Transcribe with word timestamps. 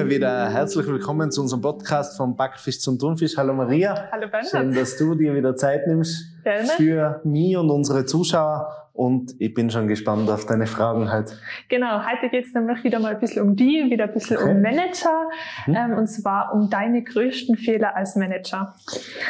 Woche 0.00 0.08
wieder 0.08 0.48
herzlich 0.48 0.86
willkommen 0.86 1.30
zu 1.30 1.42
unserem 1.42 1.60
Podcast 1.60 2.16
vom 2.16 2.34
Backfisch 2.34 2.80
zum 2.80 2.98
Thunfisch. 2.98 3.36
Hallo 3.36 3.52
Maria. 3.52 4.08
Hallo 4.10 4.28
Bernhard. 4.28 4.50
Schön, 4.50 4.72
dass 4.72 4.96
du 4.96 5.14
dir 5.14 5.34
wieder 5.34 5.54
Zeit 5.56 5.86
nimmst 5.86 6.24
Gerne. 6.42 6.68
für 6.70 7.20
mich 7.24 7.54
und 7.54 7.68
unsere 7.68 8.06
Zuschauer. 8.06 8.79
Und 8.92 9.34
ich 9.38 9.54
bin 9.54 9.70
schon 9.70 9.88
gespannt 9.88 10.28
auf 10.28 10.44
deine 10.46 10.66
Fragen 10.66 11.10
heute. 11.10 11.32
Genau, 11.68 12.00
heute 12.04 12.28
geht 12.28 12.44
es 12.46 12.52
nämlich 12.54 12.82
wieder 12.84 12.98
mal 12.98 13.14
ein 13.14 13.20
bisschen 13.20 13.42
um 13.48 13.56
die, 13.56 13.86
wieder 13.88 14.04
ein 14.04 14.12
bisschen 14.12 14.36
Okay. 14.36 14.50
um 14.50 14.60
Manager, 14.60 15.28
Mhm. 15.66 15.74
ähm, 15.74 15.92
und 15.98 16.06
zwar 16.08 16.52
um 16.52 16.68
deine 16.68 17.02
größten 17.02 17.56
Fehler 17.56 17.96
als 17.96 18.16
Manager. 18.16 18.74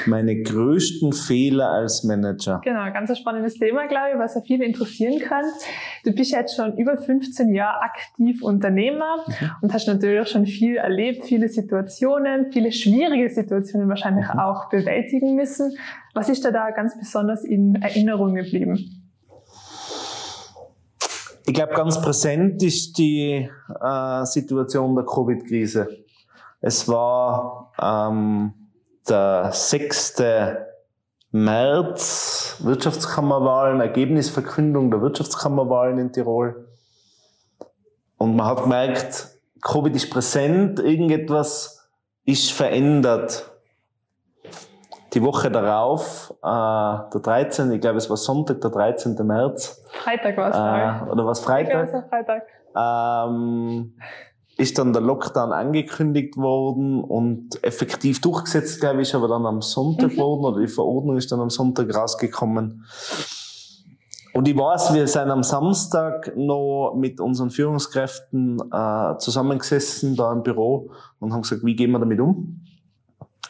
Meine 0.06 0.42
größten 0.42 1.12
Fehler 1.12 1.70
als 1.70 2.02
Manager. 2.04 2.60
Genau, 2.64 2.90
ganz 2.92 3.10
ein 3.10 3.16
spannendes 3.16 3.58
Thema, 3.58 3.86
glaube 3.86 4.08
ich, 4.14 4.18
was 4.18 4.34
ja 4.34 4.40
viele 4.40 4.64
interessieren 4.64 5.18
kann. 5.20 5.44
Du 6.04 6.12
bist 6.12 6.32
jetzt 6.32 6.56
schon 6.56 6.76
über 6.76 6.96
15 6.96 7.54
Jahre 7.54 7.82
aktiv 7.82 8.42
Unternehmer 8.42 9.18
Mhm. 9.26 9.50
und 9.62 9.72
hast 9.74 9.86
natürlich 9.86 10.28
schon 10.28 10.46
viel 10.46 10.76
erlebt, 10.76 11.24
viele 11.26 11.48
Situationen, 11.48 12.50
viele 12.50 12.72
schwierige 12.72 13.28
Situationen 13.30 13.88
wahrscheinlich 13.88 14.26
Mhm. 14.32 14.40
auch 14.40 14.68
bewältigen 14.70 15.36
müssen. 15.36 15.76
Was 16.14 16.28
ist 16.28 16.44
dir 16.44 16.50
da 16.50 16.70
ganz 16.70 16.98
besonders 16.98 17.44
in 17.44 17.76
Erinnerung 17.80 18.34
geblieben? 18.34 18.96
Ich 21.50 21.54
glaube, 21.54 21.74
ganz 21.74 22.00
präsent 22.00 22.62
ist 22.62 22.96
die 22.96 23.50
äh, 23.82 24.24
Situation 24.24 24.94
der 24.94 25.04
Covid-Krise. 25.04 25.88
Es 26.60 26.86
war 26.86 27.72
ähm, 27.82 28.52
der 29.08 29.50
6. 29.52 30.22
März, 31.32 32.56
Wirtschaftskammerwahlen, 32.60 33.80
Ergebnisverkündung 33.80 34.92
der 34.92 35.02
Wirtschaftskammerwahlen 35.02 35.98
in 35.98 36.12
Tirol. 36.12 36.68
Und 38.16 38.36
man 38.36 38.46
hat 38.46 38.62
gemerkt, 38.62 39.30
Covid 39.60 39.96
ist 39.96 40.08
präsent, 40.08 40.78
irgendetwas 40.78 41.90
ist 42.24 42.52
verändert. 42.52 43.49
Die 45.12 45.22
Woche 45.22 45.50
darauf, 45.50 46.32
äh, 46.42 46.46
der 47.12 47.20
13., 47.22 47.72
ich 47.72 47.80
glaube 47.80 47.98
es 47.98 48.08
war 48.08 48.16
Sonntag, 48.16 48.60
der 48.60 48.70
13. 48.70 49.16
März, 49.26 49.82
Freitag 50.04 50.36
war 50.36 50.48
es, 50.50 50.56
glaube 50.56 51.08
äh, 51.08 51.12
oder 51.12 51.26
was 51.26 51.40
ich. 51.40 51.46
Freitag, 51.46 51.72
Ja, 51.74 51.82
es 51.82 51.92
war 51.92 52.04
Freitag. 52.08 52.42
ähm, 52.76 53.94
ist 54.56 54.78
dann 54.78 54.92
der 54.92 55.02
Lockdown 55.02 55.52
angekündigt 55.52 56.36
worden 56.36 57.02
und 57.02 57.62
effektiv 57.64 58.20
durchgesetzt, 58.20 58.80
glaube 58.80 59.00
ich, 59.02 59.14
aber 59.14 59.26
dann 59.26 59.46
am 59.46 59.62
Sonntag 59.62 60.12
Mhm. 60.12 60.18
worden 60.18 60.44
oder 60.44 60.60
die 60.60 60.68
Verordnung 60.68 61.16
ist 61.16 61.32
dann 61.32 61.40
am 61.40 61.50
Sonntag 61.50 61.92
rausgekommen. 61.94 62.84
Und 64.32 64.46
ich 64.46 64.56
weiß, 64.56 64.94
wir 64.94 65.08
sind 65.08 65.28
am 65.30 65.42
Samstag 65.42 66.32
noch 66.36 66.94
mit 66.96 67.20
unseren 67.20 67.50
Führungskräften 67.50 68.60
äh, 68.72 69.16
zusammengesessen 69.18 70.14
da 70.14 70.32
im 70.32 70.44
Büro 70.44 70.90
und 71.18 71.32
haben 71.32 71.42
gesagt, 71.42 71.64
wie 71.64 71.74
gehen 71.74 71.90
wir 71.90 71.98
damit 71.98 72.20
um? 72.20 72.60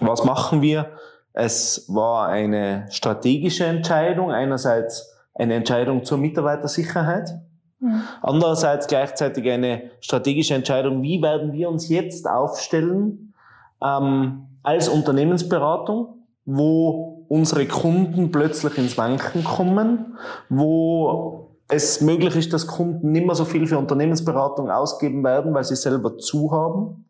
Was 0.01 0.25
machen 0.25 0.63
wir? 0.63 0.87
Es 1.33 1.87
war 1.89 2.29
eine 2.29 2.87
strategische 2.91 3.65
Entscheidung, 3.65 4.31
einerseits 4.31 5.15
eine 5.35 5.55
Entscheidung 5.55 6.05
zur 6.05 6.19
Mitarbeitersicherheit, 6.19 7.41
Mhm. 7.81 8.03
Andererseits 8.21 8.87
gleichzeitig 8.87 9.51
eine 9.51 9.91
strategische 10.01 10.55
Entscheidung, 10.55 11.03
wie 11.03 11.23
werden 11.23 11.53
wir 11.53 11.69
uns 11.69 11.89
jetzt 11.89 12.29
aufstellen 12.29 13.35
ähm, 13.83 14.47
als 14.63 14.89
Unternehmensberatung, 14.89 16.27
wo 16.45 17.25
unsere 17.29 17.67
Kunden 17.67 18.31
plötzlich 18.31 18.77
ins 18.77 18.99
Wanken 18.99 19.45
kommen, 19.45 20.19
wo 20.49 21.57
es 21.69 22.01
möglich 22.01 22.37
ist, 22.37 22.53
dass 22.53 22.67
Kunden 22.67 23.13
nicht 23.13 23.27
mehr 23.27 23.35
so 23.35 23.45
viel 23.45 23.67
für 23.67 23.79
Unternehmensberatung 23.79 24.71
ausgeben 24.71 25.25
werden, 25.25 25.55
weil 25.55 25.65
sie 25.65 25.77
selber 25.77 26.19
zu 26.19 26.53
haben. 26.53 27.07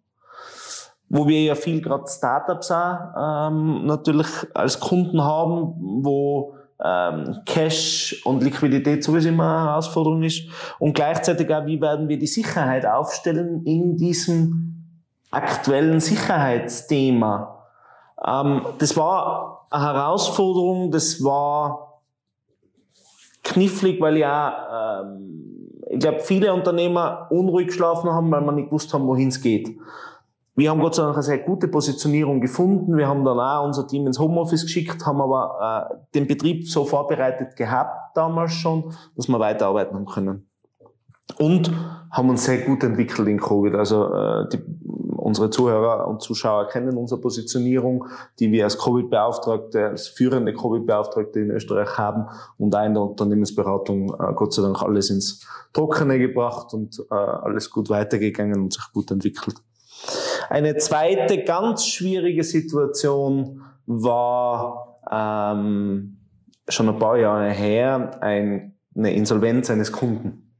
Wo 1.10 1.26
wir 1.26 1.42
ja 1.42 1.54
viel 1.54 1.82
gerade 1.82 2.04
Startups 2.06 2.70
auch 2.70 3.48
ähm, 3.48 3.84
natürlich 3.84 4.28
als 4.54 4.80
Kunden 4.80 5.22
haben, 5.22 5.74
wo 6.02 6.54
ähm, 6.82 7.40
Cash 7.44 8.22
und 8.24 8.42
Liquidität 8.42 9.04
sowieso 9.04 9.28
immer 9.28 9.58
eine 9.58 9.68
Herausforderung 9.68 10.22
ist. 10.22 10.44
Und 10.78 10.94
gleichzeitig 10.94 11.52
auch, 11.52 11.66
wie 11.66 11.80
werden 11.80 12.08
wir 12.08 12.18
die 12.18 12.26
Sicherheit 12.26 12.86
aufstellen 12.86 13.64
in 13.64 13.96
diesem 13.96 14.70
aktuellen 15.30 16.00
Sicherheitsthema. 16.00 17.66
Ähm, 18.24 18.62
das 18.78 18.96
war 18.96 19.66
eine 19.70 19.84
Herausforderung, 19.84 20.90
das 20.90 21.22
war 21.22 22.00
knifflig, 23.44 24.00
weil 24.00 24.16
ja, 24.16 25.02
ähm, 25.02 25.80
ich 25.88 26.00
glaube, 26.00 26.20
viele 26.20 26.52
Unternehmer 26.52 27.26
unruhig 27.30 27.68
geschlafen 27.68 28.10
haben, 28.10 28.30
weil 28.30 28.42
man 28.42 28.56
nicht 28.56 28.68
gewusst 28.68 28.92
haben, 28.92 29.06
wohin 29.06 29.28
es 29.28 29.40
geht. 29.40 29.76
Wir 30.60 30.68
haben 30.68 30.80
Gott 30.80 30.94
sei 30.94 31.04
Dank 31.04 31.14
eine 31.14 31.22
sehr 31.22 31.38
gute 31.38 31.68
Positionierung 31.68 32.38
gefunden. 32.38 32.94
Wir 32.94 33.08
haben 33.08 33.24
dann 33.24 33.40
auch 33.40 33.64
unser 33.64 33.88
Team 33.88 34.06
ins 34.06 34.18
Homeoffice 34.18 34.60
geschickt, 34.64 35.06
haben 35.06 35.22
aber 35.22 35.88
äh, 35.90 35.94
den 36.14 36.26
Betrieb 36.26 36.68
so 36.68 36.84
vorbereitet 36.84 37.56
gehabt 37.56 38.14
damals 38.14 38.52
schon, 38.52 38.92
dass 39.16 39.26
wir 39.26 39.40
weiterarbeiten 39.40 39.96
haben 39.96 40.04
können. 40.04 40.50
Und 41.38 41.72
haben 42.10 42.28
uns 42.28 42.44
sehr 42.44 42.58
gut 42.58 42.84
entwickelt 42.84 43.26
in 43.26 43.40
Covid. 43.40 43.74
Also 43.74 44.12
äh, 44.12 44.48
die, 44.52 44.58
unsere 45.16 45.48
Zuhörer 45.48 46.06
und 46.06 46.20
Zuschauer 46.20 46.68
kennen 46.68 46.94
unsere 46.98 47.22
Positionierung, 47.22 48.04
die 48.38 48.52
wir 48.52 48.64
als 48.64 48.76
Covid-Beauftragte, 48.76 49.86
als 49.86 50.08
führende 50.08 50.52
Covid-Beauftragte 50.52 51.40
in 51.40 51.52
Österreich 51.52 51.96
haben 51.96 52.26
und 52.58 52.76
auch 52.76 52.84
in 52.84 52.92
der 52.92 53.02
Unternehmensberatung 53.04 54.10
äh, 54.12 54.34
Gott 54.34 54.52
sei 54.52 54.60
Dank 54.60 54.82
alles 54.82 55.08
ins 55.08 55.46
Trockene 55.72 56.18
gebracht 56.18 56.74
und 56.74 57.02
äh, 57.10 57.14
alles 57.14 57.70
gut 57.70 57.88
weitergegangen 57.88 58.60
und 58.60 58.74
sich 58.74 58.92
gut 58.92 59.10
entwickelt. 59.10 59.54
Eine 60.50 60.76
zweite 60.78 61.44
ganz 61.44 61.86
schwierige 61.86 62.42
Situation 62.42 63.62
war 63.86 64.98
ähm, 65.08 66.18
schon 66.68 66.88
ein 66.88 66.98
paar 66.98 67.16
Jahre 67.16 67.50
her 67.50 68.20
ein, 68.20 68.74
eine 68.96 69.14
Insolvenz 69.14 69.70
eines 69.70 69.92
Kunden. 69.92 70.52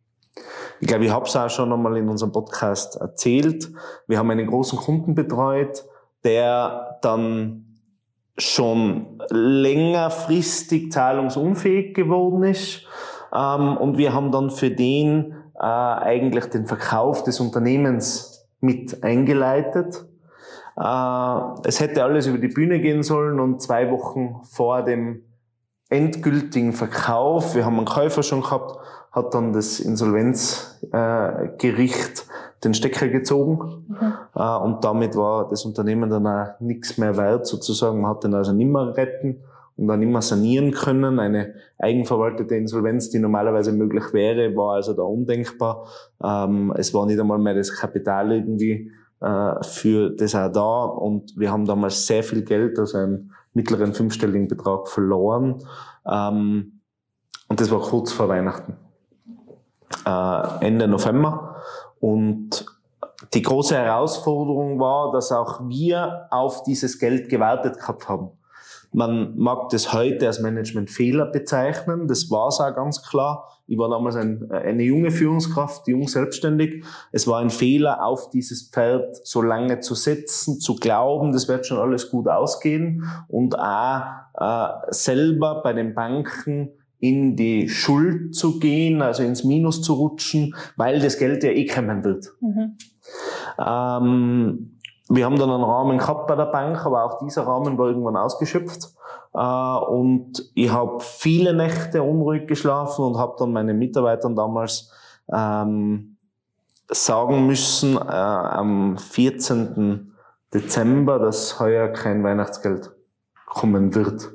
Ich 0.78 0.86
glaube, 0.86 1.06
ich 1.06 1.10
habe 1.10 1.26
es 1.26 1.34
auch 1.34 1.50
schon 1.50 1.72
einmal 1.72 1.96
in 1.96 2.08
unserem 2.08 2.30
Podcast 2.30 3.00
erzählt. 3.00 3.68
Wir 4.06 4.18
haben 4.18 4.30
einen 4.30 4.46
großen 4.46 4.78
Kunden 4.78 5.16
betreut, 5.16 5.84
der 6.22 7.00
dann 7.02 7.76
schon 8.38 9.20
längerfristig 9.28 10.92
zahlungsunfähig 10.92 11.94
geworden 11.94 12.44
ist. 12.44 12.86
Ähm, 13.34 13.76
und 13.76 13.98
wir 13.98 14.14
haben 14.14 14.30
dann 14.30 14.50
für 14.50 14.70
den 14.70 15.34
äh, 15.56 15.64
eigentlich 15.64 16.44
den 16.44 16.68
Verkauf 16.68 17.24
des 17.24 17.40
Unternehmens 17.40 18.29
mit 18.60 19.02
eingeleitet. 19.02 20.06
Äh, 20.76 21.40
es 21.64 21.80
hätte 21.80 22.04
alles 22.04 22.26
über 22.26 22.38
die 22.38 22.48
Bühne 22.48 22.80
gehen 22.80 23.02
sollen 23.02 23.40
und 23.40 23.60
zwei 23.60 23.90
Wochen 23.90 24.40
vor 24.44 24.82
dem 24.82 25.24
endgültigen 25.88 26.72
Verkauf, 26.72 27.54
wir 27.54 27.66
haben 27.66 27.76
einen 27.76 27.86
Käufer 27.86 28.22
schon 28.22 28.42
gehabt, 28.42 28.78
hat 29.10 29.34
dann 29.34 29.52
das 29.52 29.80
Insolvenzgericht 29.80 32.26
den 32.62 32.74
Stecker 32.74 33.08
gezogen 33.08 33.86
Mhm. 33.88 34.12
äh, 34.36 34.56
und 34.58 34.84
damit 34.84 35.16
war 35.16 35.48
das 35.48 35.64
Unternehmen 35.64 36.10
dann 36.10 36.26
auch 36.26 36.60
nichts 36.60 36.98
mehr 36.98 37.16
wert 37.16 37.46
sozusagen. 37.46 38.02
Man 38.02 38.10
hat 38.10 38.22
den 38.22 38.34
also 38.34 38.52
nicht 38.52 38.70
mehr 38.70 38.94
retten 38.96 39.40
und 39.80 39.88
dann 39.88 40.00
mehr 40.00 40.20
sanieren 40.20 40.72
können. 40.72 41.18
Eine 41.18 41.54
eigenverwaltete 41.78 42.54
Insolvenz, 42.54 43.08
die 43.08 43.18
normalerweise 43.18 43.72
möglich 43.72 44.12
wäre, 44.12 44.54
war 44.54 44.74
also 44.74 44.92
da 44.92 45.02
undenkbar. 45.02 45.86
Ähm, 46.22 46.72
es 46.76 46.92
war 46.92 47.06
nicht 47.06 47.18
einmal 47.18 47.38
mehr 47.38 47.54
das 47.54 47.74
Kapital 47.74 48.30
irgendwie 48.30 48.92
äh, 49.20 49.64
für 49.64 50.10
das 50.10 50.34
auch 50.34 50.52
da 50.52 50.84
und 50.84 51.32
wir 51.38 51.50
haben 51.50 51.64
damals 51.64 52.06
sehr 52.06 52.22
viel 52.22 52.44
Geld, 52.44 52.78
also 52.78 52.98
einen 52.98 53.32
mittleren 53.54 53.94
fünfstelligen 53.94 54.48
Betrag 54.48 54.86
verloren. 54.86 55.64
Ähm, 56.06 56.80
und 57.48 57.58
das 57.58 57.70
war 57.70 57.80
kurz 57.80 58.12
vor 58.12 58.28
Weihnachten. 58.28 58.76
Äh, 60.06 60.66
Ende 60.66 60.88
November. 60.88 61.56
Und 62.00 62.66
die 63.32 63.42
große 63.42 63.76
Herausforderung 63.76 64.78
war, 64.78 65.10
dass 65.10 65.32
auch 65.32 65.66
wir 65.68 66.26
auf 66.30 66.64
dieses 66.64 66.98
Geld 66.98 67.30
gewartet 67.30 67.78
gehabt 67.78 68.08
haben. 68.10 68.32
Man 68.92 69.36
mag 69.36 69.68
das 69.70 69.92
heute 69.92 70.26
als 70.26 70.40
Managementfehler 70.40 71.26
bezeichnen, 71.26 72.08
das 72.08 72.30
war 72.30 72.48
es 72.48 72.60
auch 72.60 72.74
ganz 72.74 73.02
klar. 73.02 73.48
Ich 73.68 73.78
war 73.78 73.88
damals 73.88 74.16
ein, 74.16 74.50
eine 74.50 74.82
junge 74.82 75.12
Führungskraft, 75.12 75.86
jung 75.86 76.08
selbstständig. 76.08 76.84
Es 77.12 77.28
war 77.28 77.38
ein 77.38 77.50
Fehler, 77.50 78.04
auf 78.04 78.30
dieses 78.30 78.68
Pferd 78.68 79.24
so 79.24 79.42
lange 79.42 79.78
zu 79.78 79.94
setzen, 79.94 80.58
zu 80.58 80.74
glauben, 80.74 81.32
das 81.32 81.46
wird 81.46 81.66
schon 81.66 81.78
alles 81.78 82.10
gut 82.10 82.26
ausgehen 82.26 83.04
und 83.28 83.56
auch 83.56 84.02
äh, 84.34 84.68
selber 84.88 85.62
bei 85.62 85.72
den 85.72 85.94
Banken 85.94 86.70
in 86.98 87.36
die 87.36 87.68
Schuld 87.68 88.34
zu 88.34 88.58
gehen, 88.58 89.02
also 89.02 89.22
ins 89.22 89.44
Minus 89.44 89.82
zu 89.82 89.94
rutschen, 89.94 90.54
weil 90.76 91.00
das 91.00 91.18
Geld 91.18 91.42
ja 91.42 91.50
eh 91.50 91.66
kommen 91.66 92.04
wird. 92.04 92.32
Mhm. 92.40 92.76
Ähm, 93.58 94.79
wir 95.10 95.24
haben 95.24 95.38
dann 95.38 95.50
einen 95.50 95.64
Rahmen 95.64 95.98
gehabt 95.98 96.28
bei 96.28 96.36
der 96.36 96.46
Bank, 96.46 96.86
aber 96.86 97.04
auch 97.04 97.18
dieser 97.18 97.44
Rahmen 97.44 97.76
war 97.76 97.88
irgendwann 97.88 98.16
ausgeschöpft. 98.16 98.94
Äh, 99.34 99.38
und 99.38 100.50
ich 100.54 100.70
habe 100.70 101.00
viele 101.00 101.52
Nächte 101.52 102.02
unruhig 102.02 102.46
geschlafen 102.46 103.04
und 103.04 103.18
habe 103.18 103.34
dann 103.36 103.52
meinen 103.52 103.76
Mitarbeitern 103.76 104.36
damals 104.36 104.92
ähm, 105.32 106.16
sagen 106.88 107.46
müssen 107.46 107.96
äh, 107.96 108.00
am 108.00 108.98
14. 108.98 110.12
Dezember, 110.54 111.18
dass 111.18 111.58
heuer 111.58 111.88
kein 111.88 112.22
Weihnachtsgeld 112.22 112.92
kommen 113.46 113.96
wird. 113.96 114.30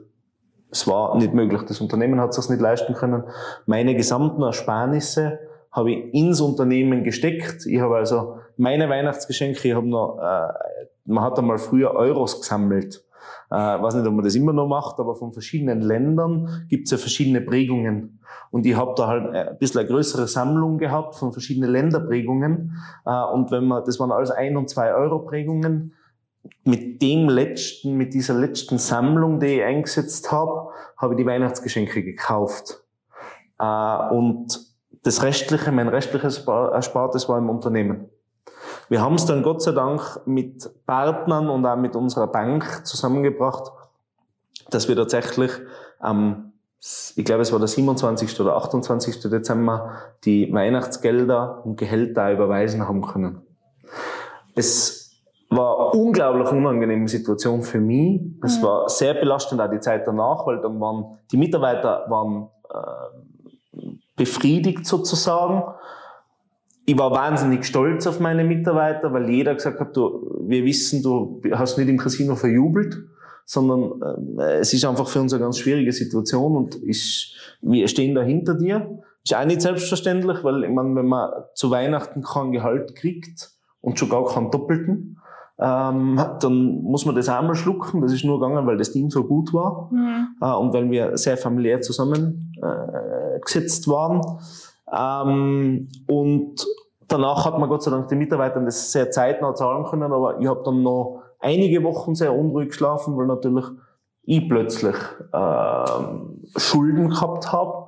Es 0.72 0.88
war 0.88 1.16
nicht 1.16 1.34
möglich. 1.34 1.62
Das 1.68 1.80
Unternehmen 1.80 2.20
hat 2.20 2.38
es 2.38 2.50
nicht 2.50 2.62
leisten 2.62 2.96
können. 2.96 3.24
Meine 3.66 3.96
gesamten 3.96 4.44
Ersparnisse 4.44 5.40
habe 5.76 5.92
ich 5.92 6.14
ins 6.14 6.40
Unternehmen 6.40 7.04
gesteckt. 7.04 7.66
Ich 7.66 7.82
habe 7.82 7.98
also 7.98 8.38
meine 8.56 8.88
Weihnachtsgeschenke, 8.88 9.68
ich 9.68 9.76
habe 9.76 9.88
noch, 9.88 10.18
äh, 10.20 10.54
man 11.04 11.24
hat 11.24 11.38
einmal 11.38 11.58
früher 11.58 11.92
Euros 11.92 12.40
gesammelt. 12.40 13.04
Äh, 13.52 13.56
weiß 13.56 13.96
nicht, 13.96 14.08
ob 14.08 14.14
man 14.14 14.24
das 14.24 14.36
immer 14.36 14.54
noch 14.54 14.68
macht, 14.68 15.00
aber 15.00 15.16
von 15.16 15.34
verschiedenen 15.34 15.82
Ländern 15.82 16.66
gibt 16.70 16.88
es 16.88 16.92
ja 16.92 16.98
verschiedene 16.98 17.42
Prägungen. 17.42 18.20
Und 18.52 18.66
ich 18.66 18.76
habe 18.76 18.94
da 18.96 19.08
halt 19.08 19.36
ein 19.36 19.58
bisschen 19.58 19.82
eine 19.82 19.90
größere 19.90 20.28
Sammlung 20.28 20.78
gehabt 20.78 21.16
von 21.16 21.34
verschiedenen 21.34 21.70
Länderprägungen. 21.70 22.78
Äh, 23.06 23.24
und 23.34 23.52
wenn 23.52 23.66
man, 23.66 23.84
das 23.84 24.00
waren 24.00 24.14
alles 24.14 24.32
ein 24.32 24.56
und 24.56 24.70
zwei 24.70 24.94
Euro 24.94 25.20
Prägungen. 25.20 25.94
Mit 26.64 27.02
dem 27.02 27.28
letzten, 27.28 27.98
mit 27.98 28.14
dieser 28.14 28.36
letzten 28.36 28.78
Sammlung, 28.78 29.42
die 29.42 29.58
ich 29.58 29.64
eingesetzt 29.64 30.32
habe, 30.32 30.70
habe 30.96 31.16
ich 31.16 31.18
die 31.18 31.26
Weihnachtsgeschenke 31.26 32.02
gekauft. 32.02 32.82
Äh, 33.60 34.14
und 34.14 34.65
das 35.06 35.22
restliche, 35.22 35.72
mein 35.72 35.88
restliches 35.88 36.40
Erspartes 36.48 37.30
war 37.30 37.38
im 37.38 37.48
Unternehmen. 37.48 38.10
Wir 38.90 39.02
haben 39.02 39.16
es 39.16 39.26
dann 39.26 39.44
Gott 39.44 39.62
sei 39.62 39.72
Dank 39.72 40.02
mit 40.26 40.68
Partnern 40.88 41.48
und 41.50 41.66
auch 41.66 41.76
mit 41.76 41.96
unserer 41.96 42.26
Bank 42.26 42.86
zusammengebracht, 42.86 43.72
dass 44.72 44.88
wir 44.88 44.96
tatsächlich 44.96 45.52
am, 46.00 46.54
ich 47.16 47.24
glaube 47.24 47.44
es 47.44 47.52
war 47.52 47.60
der 47.60 47.68
27. 47.68 48.40
oder 48.42 48.56
28. 48.58 49.22
Dezember, 49.30 49.92
die 50.24 50.52
Weihnachtsgelder 50.52 51.64
und 51.64 51.78
Gehälter 51.78 52.32
überweisen 52.32 52.88
haben 52.88 53.04
können. 53.04 53.44
Es 54.56 55.22
war 55.52 55.94
eine 55.94 56.02
unglaublich 56.02 56.50
unangenehme 56.52 57.08
Situation 57.08 57.62
für 57.62 57.80
mich. 57.80 58.22
Es 58.44 58.58
mhm. 58.58 58.64
war 58.64 58.90
sehr 58.90 59.14
belastend 59.14 59.62
auch 59.62 59.70
die 59.70 59.80
Zeit 59.80 60.08
danach, 60.08 60.48
weil 60.48 60.62
dann 60.62 60.80
waren 60.80 61.20
die 61.32 61.38
Mitarbeiter 61.38 62.06
waren 62.10 62.50
äh, 62.74 63.35
befriedigt 64.16 64.86
sozusagen 64.86 65.64
ich 66.86 66.98
war 66.98 67.12
wahnsinnig 67.12 67.66
stolz 67.66 68.06
auf 68.06 68.20
meine 68.20 68.44
Mitarbeiter, 68.44 69.12
weil 69.12 69.30
jeder 69.30 69.56
gesagt 69.56 69.80
hat, 69.80 69.98
du, 69.98 70.40
wir 70.48 70.64
wissen, 70.64 71.02
du 71.02 71.42
hast 71.52 71.78
nicht 71.78 71.90
im 71.90 71.98
Casino 71.98 72.36
verjubelt, 72.36 72.98
sondern 73.46 74.40
äh, 74.40 74.58
es 74.58 74.72
ist 74.74 74.86
einfach 74.86 75.08
für 75.08 75.20
uns 75.20 75.34
eine 75.34 75.42
ganz 75.42 75.58
schwierige 75.58 75.92
Situation 75.92 76.56
und 76.56 76.82
ich, 76.84 77.36
wir 77.62 77.88
stehen 77.88 78.14
da 78.14 78.22
hinter 78.22 78.54
dir. 78.54 79.00
Ist 79.24 79.36
auch 79.36 79.46
nicht 79.46 79.62
selbstverständlich, 79.62 80.44
weil 80.44 80.64
ich 80.64 80.70
meine, 80.70 80.96
wenn 80.96 81.08
man 81.08 81.32
zu 81.56 81.72
Weihnachten 81.72 82.22
kein 82.22 82.52
Gehalt 82.52 82.96
kriegt 82.96 83.52
und 83.82 83.98
schon 83.98 84.10
gar 84.10 84.26
keinen 84.26 84.52
Doppelten, 84.52 85.18
ähm, 85.58 86.22
dann 86.42 86.82
muss 86.82 87.06
man 87.06 87.16
das 87.16 87.30
einmal 87.30 87.56
schlucken. 87.56 88.02
Das 88.02 88.12
ist 88.12 88.26
nur 88.26 88.40
gegangen, 88.40 88.68
weil 88.68 88.78
das 88.78 88.92
Team 88.92 89.10
so 89.10 89.24
gut 89.24 89.54
war 89.54 89.90
mhm. 89.92 90.36
äh, 90.42 90.54
und 90.54 90.74
weil 90.74 90.92
wir 90.92 91.18
sehr 91.18 91.38
familiär 91.38 91.82
zusammengesetzt 91.82 93.88
äh, 93.88 93.92
waren. 93.92 94.22
Ähm, 94.92 95.88
und 96.08 96.66
danach 97.08 97.46
hat 97.46 97.58
man 97.58 97.70
Gott 97.70 97.84
sei 97.84 97.92
Dank 97.92 98.10
den 98.10 98.18
Mitarbeitern 98.18 98.66
das 98.66 98.92
sehr 98.92 99.12
zeitnah 99.12 99.56
zahlen 99.56 99.86
können, 99.86 100.12
aber 100.12 100.40
ich 100.40 100.48
habe 100.48 100.62
dann 100.66 100.84
noch 100.84 101.22
einige 101.40 101.84
Wochen 101.84 102.16
sehr 102.16 102.36
unruhig 102.36 102.70
geschlafen, 102.70 103.16
weil 103.18 103.28
natürlich 103.28 103.66
ich 104.24 104.50
plötzlich 104.50 104.96
äh, 105.32 105.86
Schulden 106.58 107.10
gehabt 107.10 107.52
habe, 107.52 107.85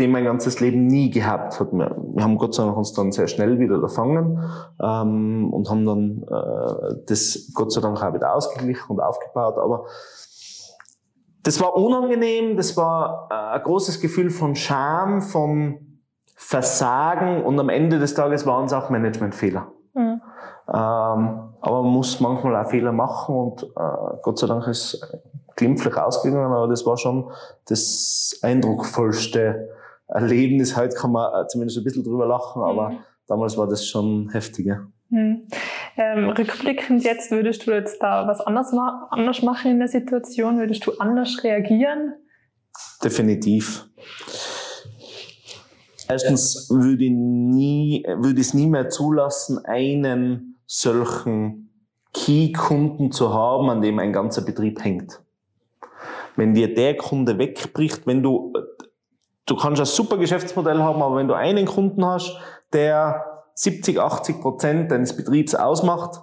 die 0.00 0.08
mein 0.08 0.24
ganzes 0.24 0.60
Leben 0.60 0.86
nie 0.86 1.10
gehabt 1.10 1.60
hat. 1.60 1.72
Wir, 1.72 1.94
haben 2.22 2.38
Gott 2.38 2.54
sei 2.54 2.64
Dank 2.64 2.76
uns 2.76 2.92
dann 2.92 3.12
sehr 3.12 3.28
schnell 3.28 3.58
wieder 3.58 3.80
erfangen 3.80 4.42
ähm, 4.82 5.52
und 5.52 5.70
haben 5.70 5.86
dann 5.86 6.22
äh, 6.22 6.94
das 7.06 7.52
Gott 7.54 7.72
sei 7.72 7.80
Dank 7.80 8.02
auch 8.02 8.14
wieder 8.14 8.34
ausgeglichen 8.34 8.90
und 8.90 9.00
aufgebaut. 9.00 9.58
Aber 9.58 9.86
das 11.42 11.60
war 11.60 11.74
unangenehm, 11.74 12.56
das 12.56 12.76
war 12.76 13.28
äh, 13.30 13.56
ein 13.56 13.62
großes 13.62 14.00
Gefühl 14.00 14.30
von 14.30 14.56
Scham, 14.56 15.22
von 15.22 16.00
Versagen 16.34 17.44
und 17.44 17.58
am 17.60 17.68
Ende 17.68 17.98
des 17.98 18.14
Tages 18.14 18.46
waren 18.46 18.64
es 18.64 18.72
auch 18.72 18.90
Managementfehler. 18.90 19.68
Mhm. 19.94 20.20
Ähm, 20.68 21.50
aber 21.62 21.82
man 21.82 21.92
muss 21.92 22.20
manchmal 22.20 22.56
auch 22.56 22.70
Fehler 22.70 22.92
machen 22.92 23.34
und 23.34 23.62
äh, 23.62 24.16
Gott 24.22 24.38
sei 24.38 24.46
Dank 24.46 24.66
ist 24.66 25.00
glimpflich 25.56 25.96
ausgegangen, 25.96 26.52
aber 26.52 26.68
das 26.68 26.86
war 26.86 26.96
schon 26.96 27.30
das 27.66 28.38
eindrucksvollste 28.42 29.68
Erlebnis. 30.12 30.76
Heute 30.76 30.96
kann 30.96 31.12
man 31.12 31.48
zumindest 31.48 31.78
ein 31.78 31.84
bisschen 31.84 32.04
drüber 32.04 32.26
lachen, 32.26 32.62
aber 32.62 32.90
mhm. 32.90 32.98
damals 33.26 33.56
war 33.56 33.68
das 33.68 33.86
schon 33.86 34.30
heftiger. 34.30 34.88
Mhm. 35.08 35.48
Ähm, 35.96 36.30
rückblickend 36.30 37.04
jetzt, 37.04 37.30
würdest 37.30 37.66
du 37.66 37.72
jetzt 37.72 38.00
da 38.02 38.26
was 38.26 38.40
anders, 38.40 38.72
ma 38.72 39.08
anders 39.10 39.42
machen 39.42 39.72
in 39.72 39.78
der 39.78 39.88
Situation? 39.88 40.58
Würdest 40.58 40.86
du 40.86 40.92
anders 40.98 41.42
reagieren? 41.42 42.14
Definitiv. 43.02 43.86
Erstens 46.08 46.68
würde 46.70 47.04
ich 47.04 47.12
nie, 47.12 48.04
würde 48.18 48.40
ich 48.40 48.48
es 48.48 48.54
nie 48.54 48.66
mehr 48.66 48.88
zulassen, 48.88 49.64
einen 49.64 50.60
solchen 50.66 51.70
Key-Kunden 52.12 53.12
zu 53.12 53.32
haben, 53.32 53.70
an 53.70 53.80
dem 53.80 53.98
ein 53.98 54.12
ganzer 54.12 54.42
Betrieb 54.42 54.82
hängt. 54.82 55.22
Wenn 56.36 56.54
dir 56.54 56.74
der 56.74 56.96
Kunde 56.96 57.38
wegbricht, 57.38 58.06
wenn 58.06 58.22
du, 58.22 58.52
du 59.46 59.56
kannst 59.56 59.80
ein 59.80 59.86
super 59.86 60.16
Geschäftsmodell 60.16 60.78
haben, 60.78 61.02
aber 61.02 61.16
wenn 61.16 61.28
du 61.28 61.34
einen 61.34 61.66
Kunden 61.66 62.04
hast, 62.04 62.38
der 62.72 63.24
70, 63.54 63.98
80 64.00 64.40
Prozent 64.40 64.90
deines 64.90 65.16
Betriebs 65.16 65.54
ausmacht, 65.54 66.20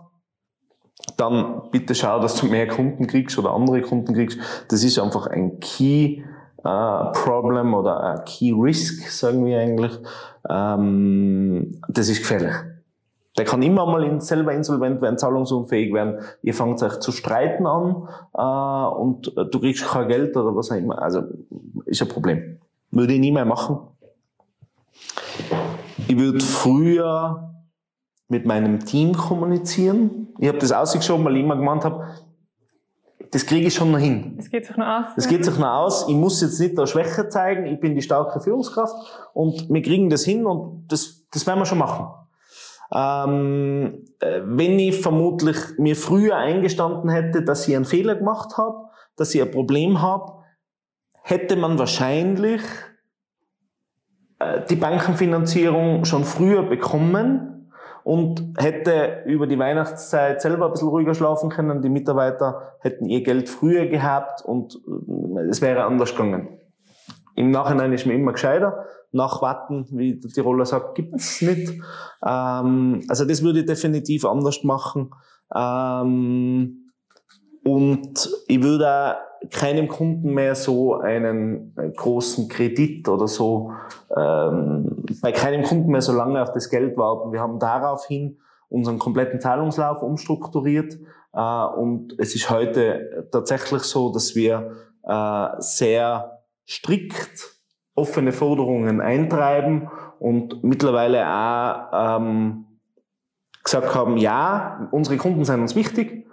dann 1.17 1.69
bitte 1.71 1.95
schau, 1.95 2.19
dass 2.19 2.35
du 2.35 2.47
mehr 2.47 2.67
Kunden 2.67 3.07
kriegst 3.07 3.37
oder 3.37 3.51
andere 3.51 3.81
Kunden 3.81 4.13
kriegst. 4.13 4.39
Das 4.69 4.83
ist 4.83 4.99
einfach 4.99 5.27
ein 5.27 5.59
Key 5.59 6.23
äh, 6.63 7.11
Problem 7.13 7.73
oder 7.73 8.03
ein 8.03 8.25
Key 8.25 8.51
Risk, 8.51 9.07
sagen 9.09 9.45
wir 9.45 9.59
eigentlich, 9.59 9.97
ähm, 10.49 11.79
das 11.87 12.09
ist 12.09 12.19
gefährlich. 12.19 12.53
Der 13.37 13.45
kann 13.45 13.61
immer 13.61 13.85
mal 13.85 14.19
selber 14.19 14.53
insolvent 14.53 14.99
werden, 15.01 15.19
zahlungsunfähig 15.19 15.93
werden. 15.93 16.19
Ihr 16.41 16.55
fangt 16.55 16.81
euch 16.81 16.99
zu 16.99 17.11
streiten 17.11 17.67
an 17.67 18.07
äh, 18.33 18.95
und 18.99 19.31
du 19.35 19.59
kriegst 19.59 19.85
kein 19.85 20.07
Geld 20.07 20.35
oder 20.35 20.55
was 20.55 20.71
auch 20.71 20.75
immer. 20.75 20.99
Also 20.99 21.21
ist 21.85 22.01
ein 22.01 22.07
Problem. 22.07 22.59
Würde 22.91 23.13
ich 23.13 23.19
nie 23.19 23.31
mehr 23.31 23.45
machen. 23.45 23.79
Ich 26.07 26.17
würde 26.17 26.39
früher 26.39 27.53
mit 28.29 28.45
meinem 28.45 28.85
Team 28.85 29.15
kommunizieren. 29.15 30.29
Ich 30.39 30.47
habe 30.47 30.57
das 30.57 30.71
ausgeschoben, 30.71 31.25
weil 31.25 31.37
ich 31.37 31.43
immer 31.43 31.55
gemeint 31.55 31.83
habe, 31.83 32.07
das 33.31 33.45
kriege 33.45 33.67
ich 33.67 33.73
schon 33.73 33.91
noch 33.91 33.99
hin. 33.99 34.35
Das 34.37 34.49
geht 34.49 34.65
sich 34.65 34.77
noch 34.77 34.87
aus. 34.87 35.05
Das 35.15 35.27
geht 35.27 35.43
sich 35.43 35.57
noch 35.57 35.67
aus. 35.67 36.07
Ich 36.07 36.15
muss 36.15 36.41
jetzt 36.41 36.59
nicht 36.59 36.77
da 36.77 36.87
Schwäche 36.87 37.27
zeigen. 37.29 37.65
Ich 37.65 37.79
bin 37.79 37.95
die 37.95 38.01
starke 38.01 38.39
Führungskraft 38.39 38.95
und 39.33 39.69
wir 39.69 39.81
kriegen 39.81 40.09
das 40.09 40.23
hin 40.23 40.45
und 40.45 40.87
das, 40.87 41.27
das 41.31 41.45
werden 41.45 41.59
wir 41.59 41.65
schon 41.65 41.77
machen. 41.77 42.07
Ähm, 42.93 44.05
äh, 44.19 44.41
wenn 44.45 44.79
ich 44.79 45.01
vermutlich 45.01 45.57
mir 45.77 45.95
früher 45.95 46.37
eingestanden 46.37 47.09
hätte, 47.09 47.43
dass 47.43 47.67
ich 47.67 47.75
einen 47.75 47.85
Fehler 47.85 48.15
gemacht 48.15 48.57
habe, 48.57 48.85
dass 49.17 49.35
ich 49.35 49.41
ein 49.41 49.51
Problem 49.51 50.01
habe, 50.01 50.43
hätte 51.27 51.57
man 51.57 51.77
wahrscheinlich 51.77 52.61
äh, 54.39 54.61
die 54.69 54.77
Bankenfinanzierung 54.77 56.05
schon 56.05 56.23
früher 56.23 56.63
bekommen 56.63 57.69
und 58.05 58.53
hätte 58.57 59.23
über 59.25 59.45
die 59.45 59.59
Weihnachtszeit 59.59 60.41
selber 60.41 60.67
ein 60.67 60.71
bisschen 60.71 60.87
ruhiger 60.87 61.13
schlafen 61.13 61.49
können. 61.49 61.81
Die 61.81 61.89
Mitarbeiter 61.89 62.77
hätten 62.79 63.07
ihr 63.07 63.23
Geld 63.23 63.49
früher 63.49 63.87
gehabt 63.87 64.41
und 64.41 64.75
äh, 65.35 65.41
es 65.49 65.61
wäre 65.61 65.83
anders 65.83 66.11
gegangen. 66.11 66.59
Im 67.35 67.51
Nachhinein 67.51 67.91
ist 67.91 68.05
mir 68.05 68.13
immer 68.13 68.31
gescheiter. 68.31 68.85
Nachwarten, 69.11 69.85
wie 69.91 70.21
der 70.21 70.31
Tiroler 70.31 70.65
sagt, 70.65 70.95
gibt's 70.95 71.41
nicht. 71.41 71.73
Ähm, 72.25 73.03
also 73.09 73.25
das 73.25 73.43
würde 73.43 73.59
ich 73.59 73.65
definitiv 73.65 74.23
anders 74.23 74.63
machen. 74.63 75.11
Ähm, 75.53 76.93
und 77.65 78.29
ich 78.47 78.63
würde 78.63 79.17
keinem 79.51 79.87
Kunden 79.87 80.33
mehr 80.33 80.55
so 80.55 80.95
einen 80.95 81.73
großen 81.95 82.49
Kredit 82.49 83.07
oder 83.07 83.27
so, 83.27 83.71
ähm, 84.15 85.05
bei 85.21 85.31
keinem 85.31 85.63
Kunden 85.63 85.91
mehr 85.91 86.01
so 86.01 86.13
lange 86.13 86.41
auf 86.41 86.51
das 86.53 86.69
Geld 86.69 86.97
warten. 86.97 87.31
Wir 87.31 87.41
haben 87.41 87.59
daraufhin 87.59 88.39
unseren 88.69 88.99
kompletten 88.99 89.39
Zahlungslauf 89.39 90.01
umstrukturiert 90.01 90.97
äh, 91.33 91.65
und 91.65 92.15
es 92.19 92.35
ist 92.35 92.49
heute 92.49 93.27
tatsächlich 93.31 93.83
so, 93.83 94.11
dass 94.11 94.35
wir 94.35 94.71
äh, 95.03 95.47
sehr 95.59 96.41
strikt 96.67 97.57
offene 97.95 98.31
Forderungen 98.31 99.01
eintreiben 99.01 99.89
und 100.19 100.63
mittlerweile 100.63 101.25
auch 101.27 102.19
ähm, 102.19 102.65
gesagt 103.63 103.95
haben, 103.95 104.17
ja, 104.17 104.87
unsere 104.91 105.17
Kunden 105.17 105.43
sind 105.43 105.61
uns 105.61 105.75
wichtig, 105.75 106.26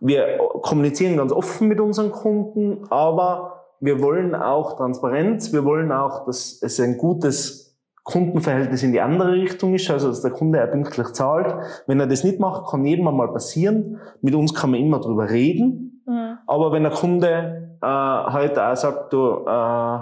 wir 0.00 0.38
kommunizieren 0.62 1.16
ganz 1.16 1.32
offen 1.32 1.68
mit 1.68 1.78
unseren 1.78 2.10
Kunden, 2.10 2.84
aber 2.90 3.64
wir 3.80 4.02
wollen 4.02 4.34
auch 4.34 4.76
Transparenz, 4.76 5.52
wir 5.52 5.64
wollen 5.64 5.92
auch, 5.92 6.26
dass 6.26 6.60
es 6.62 6.80
ein 6.80 6.98
gutes 6.98 7.78
Kundenverhältnis 8.02 8.82
in 8.82 8.92
die 8.92 9.00
andere 9.00 9.32
Richtung 9.32 9.74
ist, 9.74 9.90
also 9.90 10.08
dass 10.08 10.22
der 10.22 10.30
Kunde 10.30 10.62
auch 10.64 10.70
pünktlich 10.70 11.08
zahlt. 11.08 11.54
Wenn 11.86 12.00
er 12.00 12.06
das 12.06 12.24
nicht 12.24 12.40
macht, 12.40 12.70
kann 12.70 12.84
jedem 12.84 13.04
mal 13.04 13.32
passieren. 13.32 14.00
Mit 14.20 14.34
uns 14.34 14.54
kann 14.54 14.70
man 14.70 14.80
immer 14.80 15.00
drüber 15.00 15.30
reden. 15.30 16.02
Mhm. 16.06 16.38
Aber 16.46 16.72
wenn 16.72 16.82
der 16.82 16.92
Kunde 16.92 17.76
äh, 17.82 17.86
halt 17.86 18.58
auch 18.58 18.76
sagt, 18.76 19.12
du 19.12 19.44
äh, 19.46 19.98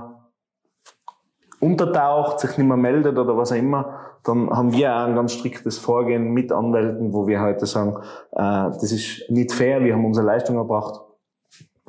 untertaucht, 1.61 2.41
sich 2.41 2.57
nicht 2.57 2.67
mehr 2.67 2.77
meldet 2.77 3.19
oder 3.19 3.37
was 3.37 3.53
auch 3.53 3.57
immer, 3.57 3.95
dann 4.25 4.51
haben 4.51 4.73
wir 4.73 4.95
auch 4.95 5.07
ein 5.07 5.15
ganz 5.15 5.33
striktes 5.33 5.79
Vorgehen 5.79 6.33
mit 6.33 6.53
Anwälten, 6.53 7.13
wo 7.13 7.27
wir 7.27 7.41
heute 7.41 7.67
sagen, 7.67 7.97
äh, 8.33 8.71
das 8.71 8.93
ist 8.93 9.31
nicht 9.31 9.53
fair, 9.53 9.83
wir 9.83 9.95
haben 9.95 10.05
unsere 10.05 10.27
Leistung 10.27 10.57
erbracht. 10.57 11.01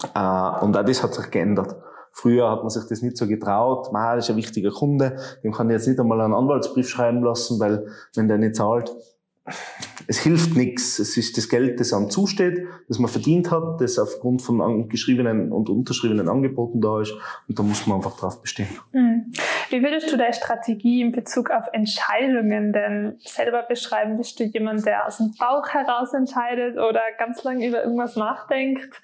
Äh, 0.03 0.63
und 0.63 0.77
auch 0.77 0.85
das 0.85 1.03
hat 1.03 1.13
sich 1.13 1.29
geändert. 1.31 1.75
Früher 2.11 2.49
hat 2.49 2.61
man 2.61 2.69
sich 2.69 2.83
das 2.87 3.01
nicht 3.01 3.17
so 3.17 3.27
getraut. 3.27 3.91
Man, 3.93 4.17
ist 4.17 4.29
ein 4.29 4.35
wichtiger 4.35 4.71
Kunde, 4.71 5.17
dem 5.43 5.53
kann 5.53 5.69
ich 5.69 5.75
jetzt 5.75 5.87
nicht 5.87 5.99
einmal 5.99 6.21
einen 6.21 6.33
Anwaltsbrief 6.33 6.89
schreiben 6.89 7.23
lassen, 7.23 7.59
weil 7.59 7.87
wenn 8.15 8.27
der 8.27 8.37
nicht 8.37 8.55
zahlt, 8.55 8.93
es 10.07 10.17
hilft 10.19 10.55
nichts. 10.55 10.99
Es 10.99 11.17
ist 11.17 11.37
das 11.37 11.49
Geld, 11.49 11.79
das 11.79 11.93
einem 11.93 12.09
zusteht, 12.09 12.65
das 12.87 12.99
man 12.99 13.09
verdient 13.09 13.51
hat, 13.51 13.79
das 13.79 13.99
aufgrund 13.99 14.41
von 14.41 14.89
geschriebenen 14.89 15.51
und 15.51 15.69
unterschriebenen 15.69 16.27
Angeboten 16.29 16.81
da 16.81 17.01
ist. 17.01 17.13
Und 17.47 17.57
da 17.57 17.63
muss 17.63 17.85
man 17.87 17.97
einfach 17.97 18.17
drauf 18.17 18.41
bestehen. 18.41 18.69
Hm. 18.91 19.31
Wie 19.69 19.83
würdest 19.83 20.11
du 20.11 20.17
deine 20.17 20.33
Strategie 20.33 21.01
in 21.01 21.11
Bezug 21.11 21.51
auf 21.51 21.65
Entscheidungen 21.73 22.73
denn 22.73 23.19
selber 23.19 23.63
beschreiben? 23.63 24.17
Bist 24.17 24.39
du 24.39 24.45
jemand, 24.45 24.85
der 24.85 25.05
aus 25.05 25.17
dem 25.17 25.33
Bauch 25.37 25.67
heraus 25.69 26.13
entscheidet 26.13 26.77
oder 26.77 27.01
ganz 27.17 27.43
lange 27.43 27.67
über 27.67 27.83
irgendwas 27.83 28.15
nachdenkt? 28.15 29.01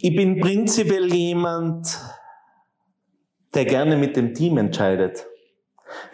Ich 0.00 0.16
bin 0.16 0.40
prinzipiell 0.40 1.12
jemand, 1.12 1.98
der 3.54 3.64
gerne 3.64 3.96
mit 3.96 4.16
dem 4.16 4.34
Team 4.34 4.58
entscheidet. 4.58 5.26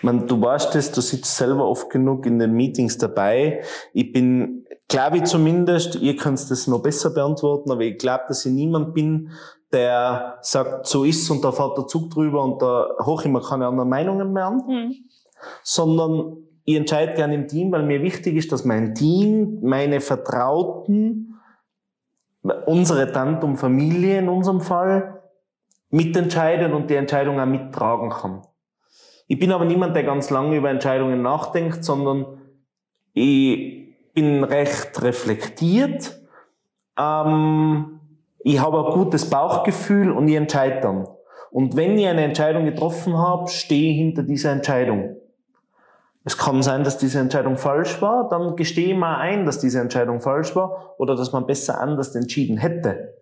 Meine, 0.02 0.26
du 0.26 0.40
weißt 0.40 0.74
es, 0.76 0.92
du 0.92 1.00
sitzt 1.00 1.36
selber 1.36 1.68
oft 1.68 1.90
genug 1.90 2.26
in 2.26 2.38
den 2.38 2.52
Meetings 2.52 2.98
dabei. 2.98 3.62
Ich 3.92 4.12
bin, 4.12 4.66
glaube 4.88 5.18
ich 5.18 5.24
zumindest, 5.24 5.96
ihr 5.96 6.16
könnt 6.16 6.50
das 6.50 6.66
noch 6.66 6.82
besser 6.82 7.10
beantworten, 7.10 7.70
aber 7.70 7.82
ich 7.82 7.98
glaube, 7.98 8.24
dass 8.28 8.44
ich 8.44 8.52
niemand 8.52 8.94
bin, 8.94 9.30
der 9.72 10.38
sagt, 10.42 10.86
so 10.86 11.04
ist 11.04 11.28
und 11.30 11.44
da 11.44 11.52
fährt 11.52 11.76
der 11.76 11.86
Zug 11.86 12.10
drüber 12.10 12.44
und 12.44 12.62
da 12.62 12.88
hoch 13.04 13.24
immer 13.24 13.40
keine 13.40 13.66
anderen 13.66 13.88
Meinungen 13.88 14.32
mehr 14.32 14.46
an, 14.46 14.62
mhm. 14.66 14.94
sondern 15.62 16.36
ich 16.64 16.76
entscheide 16.76 17.14
gerne 17.14 17.34
im 17.34 17.48
Team, 17.48 17.72
weil 17.72 17.82
mir 17.82 18.02
wichtig 18.02 18.36
ist, 18.36 18.52
dass 18.52 18.64
mein 18.64 18.94
Team, 18.94 19.58
meine 19.62 20.00
Vertrauten, 20.00 21.34
unsere 22.66 23.10
Tantum 23.12 23.56
Familie 23.56 24.18
in 24.18 24.28
unserem 24.28 24.60
Fall 24.60 25.22
mitentscheiden 25.90 26.72
und 26.72 26.90
die 26.90 26.94
Entscheidung 26.94 27.40
auch 27.40 27.46
mittragen 27.46 28.10
kann. 28.10 28.42
Ich 29.26 29.38
bin 29.38 29.52
aber 29.52 29.64
niemand, 29.64 29.96
der 29.96 30.04
ganz 30.04 30.30
lange 30.30 30.56
über 30.56 30.70
Entscheidungen 30.70 31.22
nachdenkt, 31.22 31.84
sondern 31.84 32.40
ich 33.12 33.83
bin 34.14 34.44
recht 34.44 35.02
reflektiert. 35.02 36.20
Ähm, 36.98 38.00
ich 38.38 38.60
habe 38.60 38.86
ein 38.86 38.92
gutes 38.92 39.28
Bauchgefühl 39.28 40.10
und 40.10 40.28
ich 40.28 40.36
entscheide 40.36 40.80
dann. 40.80 41.08
Und 41.50 41.76
wenn 41.76 41.98
ich 41.98 42.06
eine 42.06 42.24
Entscheidung 42.24 42.64
getroffen 42.64 43.16
habe, 43.16 43.48
stehe 43.48 43.92
ich 43.92 43.98
hinter 43.98 44.22
dieser 44.22 44.52
Entscheidung. 44.52 45.16
Es 46.24 46.38
kann 46.38 46.62
sein, 46.62 46.84
dass 46.84 46.96
diese 46.96 47.20
Entscheidung 47.20 47.58
falsch 47.58 48.00
war, 48.00 48.28
dann 48.28 48.56
gestehe 48.56 48.94
ich 48.94 48.98
mal 48.98 49.16
ein, 49.16 49.44
dass 49.44 49.58
diese 49.58 49.80
Entscheidung 49.80 50.20
falsch 50.20 50.56
war 50.56 50.94
oder 50.98 51.16
dass 51.16 51.32
man 51.32 51.46
besser 51.46 51.80
anders 51.80 52.14
entschieden 52.14 52.56
hätte. 52.56 53.14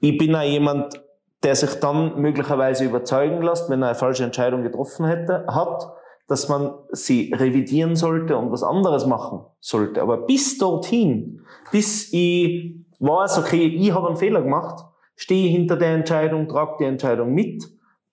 Ich 0.00 0.16
bin 0.16 0.36
auch 0.36 0.42
jemand, 0.42 1.02
der 1.42 1.56
sich 1.56 1.74
dann 1.80 2.20
möglicherweise 2.20 2.84
überzeugen 2.84 3.42
lässt, 3.42 3.68
wenn 3.68 3.82
er 3.82 3.88
eine 3.88 3.94
falsche 3.96 4.24
Entscheidung 4.24 4.62
getroffen 4.62 5.06
hätte, 5.06 5.46
hat, 5.48 5.92
dass 6.28 6.48
man 6.48 6.74
sie 6.92 7.32
revidieren 7.34 7.96
sollte 7.96 8.36
und 8.36 8.52
was 8.52 8.62
anderes 8.62 9.06
machen 9.06 9.40
sollte. 9.60 10.02
Aber 10.02 10.18
bis 10.18 10.58
dorthin, 10.58 11.40
bis 11.72 12.12
ich 12.12 12.76
weiß, 13.00 13.38
okay, 13.38 13.66
ich 13.66 13.92
habe 13.92 14.08
einen 14.08 14.16
Fehler 14.16 14.42
gemacht, 14.42 14.84
stehe 15.16 15.46
ich 15.46 15.52
hinter 15.52 15.76
der 15.76 15.94
Entscheidung, 15.94 16.46
trage 16.46 16.76
die 16.80 16.84
Entscheidung 16.84 17.32
mit 17.32 17.64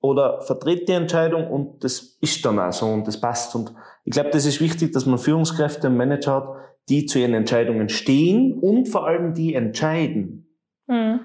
oder 0.01 0.41
vertrete 0.41 0.85
die 0.85 0.91
Entscheidung 0.93 1.47
und 1.47 1.83
das 1.83 2.17
ist 2.21 2.43
dann 2.45 2.57
auch 2.57 2.71
so 2.71 2.87
und 2.87 3.05
das 3.05 3.19
passt. 3.19 3.53
Und 3.55 3.73
ich 4.05 4.13
glaube, 4.13 4.29
das 4.29 4.45
ist 4.45 4.61
wichtig, 4.61 4.93
dass 4.93 5.05
man 5.05 5.19
Führungskräfte 5.19 5.87
und 5.87 5.97
Manager 5.97 6.35
hat, 6.35 6.49
die 6.87 7.05
zu 7.05 7.19
ihren 7.19 7.33
Entscheidungen 7.33 7.89
stehen 7.89 8.59
und 8.59 8.87
vor 8.87 9.05
allem 9.07 9.33
die 9.33 9.55
entscheiden. 9.55 10.47
Mhm. 10.87 11.19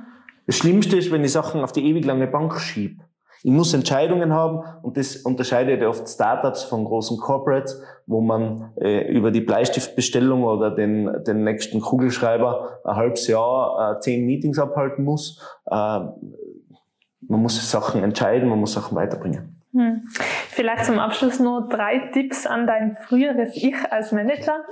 Das 0.47 0.56
Schlimmste 0.56 0.97
ist, 0.97 1.12
wenn 1.12 1.23
ich 1.23 1.30
Sachen 1.30 1.61
auf 1.62 1.73
die 1.73 1.87
ewig 1.87 2.04
lange 2.04 2.26
Bank 2.26 2.59
schiebe. 2.59 3.04
Ich 3.42 3.50
muss 3.50 3.73
Entscheidungen 3.73 4.35
haben 4.35 4.62
und 4.82 4.99
das 4.99 5.16
unterscheidet 5.16 5.82
oft 5.82 6.06
Startups 6.06 6.62
von 6.62 6.85
großen 6.85 7.16
Corporates, 7.16 7.82
wo 8.06 8.20
man 8.20 8.73
äh, 8.76 9.11
über 9.11 9.30
die 9.30 9.40
Bleistiftbestellung 9.40 10.44
oder 10.44 10.70
den, 10.70 11.25
den 11.25 11.44
nächsten 11.44 11.80
Kugelschreiber 11.80 12.80
ein 12.85 12.97
halbes 12.97 13.26
Jahr 13.28 13.97
äh, 13.97 14.00
zehn 14.00 14.26
Meetings 14.26 14.59
abhalten 14.59 15.04
muss. 15.04 15.40
Äh, 15.66 15.73
man 15.73 17.42
muss 17.42 17.70
Sachen 17.70 18.02
entscheiden, 18.02 18.49
man 18.49 18.61
muss 18.61 18.75
Sachen 18.75 18.94
weiterbringen. 18.94 19.62
Hm. 19.73 20.02
Vielleicht 20.49 20.85
zum 20.85 20.99
Abschluss 20.99 21.40
nur 21.40 21.68
drei 21.68 22.11
Tipps 22.12 22.47
an 22.47 22.66
dein 22.66 22.97
früheres 23.06 23.56
Ich 23.56 23.76
als 23.90 24.12
Manager. 24.12 24.64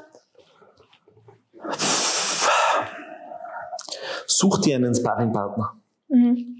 Such 4.26 4.60
dir 4.60 4.76
einen 4.76 4.94
Sparringpartner. 4.94 5.72
Mhm. 6.08 6.57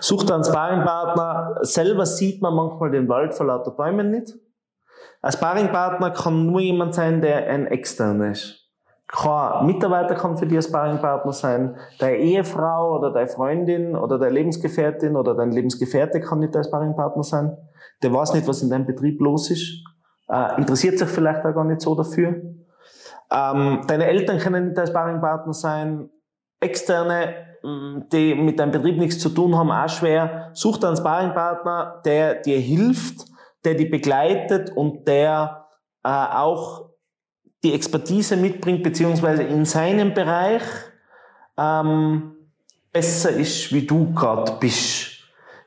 Such 0.00 0.24
dir 0.24 0.34
einen 0.34 0.44
Sparringpartner. 0.44 1.58
Selber 1.62 2.06
sieht 2.06 2.42
man 2.42 2.54
manchmal 2.54 2.90
den 2.90 3.08
Wald 3.08 3.34
vor 3.34 3.46
lauter 3.46 3.70
Bäumen 3.70 4.10
nicht. 4.10 4.34
Ein 5.20 5.32
Sparringpartner 5.32 6.10
kann 6.10 6.46
nur 6.46 6.60
jemand 6.60 6.94
sein, 6.94 7.20
der 7.20 7.48
ein 7.48 7.66
externer 7.66 8.30
ist. 8.32 8.68
Kein 9.08 9.66
Mitarbeiter 9.66 10.14
kann 10.14 10.36
für 10.36 10.46
dich 10.46 10.58
ein 10.58 10.62
Sparringpartner 10.62 11.32
sein. 11.32 11.76
Deine 11.98 12.18
Ehefrau 12.18 12.98
oder 12.98 13.10
deine 13.10 13.28
Freundin 13.28 13.96
oder 13.96 14.18
deine 14.18 14.34
Lebensgefährtin 14.34 15.16
oder 15.16 15.34
dein 15.34 15.50
Lebensgefährte 15.50 16.20
kann 16.20 16.40
nicht 16.40 16.54
dein 16.54 16.64
Sparringpartner 16.64 17.22
sein. 17.22 17.56
Der 18.02 18.12
weiß 18.12 18.34
nicht, 18.34 18.46
was 18.46 18.62
in 18.62 18.70
deinem 18.70 18.86
Betrieb 18.86 19.20
los 19.20 19.50
ist. 19.50 19.82
Äh, 20.28 20.58
interessiert 20.58 20.98
sich 20.98 21.08
vielleicht 21.08 21.44
auch 21.44 21.54
gar 21.54 21.64
nicht 21.64 21.80
so 21.80 21.94
dafür. 21.94 22.34
Ähm, 23.30 23.80
deine 23.86 24.06
Eltern 24.06 24.38
können 24.38 24.66
nicht 24.66 24.78
dein 24.78 24.86
Sparringpartner 24.86 25.54
sein. 25.54 26.10
Externe, 26.60 27.34
mm, 27.62 28.08
die 28.12 28.34
mit 28.34 28.58
deinem 28.58 28.72
Betrieb 28.72 28.98
nichts 28.98 29.18
zu 29.18 29.28
tun 29.28 29.56
haben, 29.56 29.70
auch 29.70 29.88
schwer. 29.88 30.50
Such 30.54 30.78
dir 30.78 30.88
einen 30.88 30.96
Sparringpartner, 30.96 32.02
der 32.04 32.36
dir 32.36 32.58
hilft, 32.58 33.26
der 33.64 33.74
dich 33.74 33.90
begleitet 33.90 34.70
und 34.74 35.06
der 35.06 35.66
äh, 36.04 36.08
auch 36.08 36.90
die 37.64 37.74
Expertise 37.74 38.36
mitbringt, 38.36 38.82
beziehungsweise 38.82 39.42
in 39.42 39.64
seinem 39.64 40.14
Bereich 40.14 40.62
ähm, 41.56 42.36
besser 42.92 43.30
ist, 43.30 43.72
wie 43.72 43.86
du 43.86 44.12
gerade 44.12 44.52
bist. 44.60 45.18